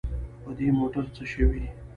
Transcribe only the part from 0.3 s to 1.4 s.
په دې موټر څه